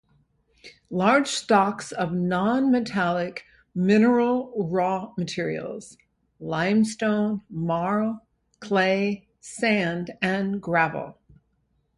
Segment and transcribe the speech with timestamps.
[0.89, 5.95] Large stocks of non-metallic mineral raw materials:
[6.39, 8.25] limestone, marl,
[8.59, 11.19] clay, sand and gravel.